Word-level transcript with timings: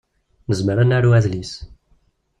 Nezmer 0.49 0.77
ad 0.77 0.87
naru 0.87 1.09
adlis. 1.17 1.53